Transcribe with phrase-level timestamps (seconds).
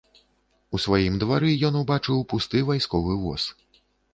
[0.77, 3.43] У сваім двары ён убачыў пусты вайсковы воз.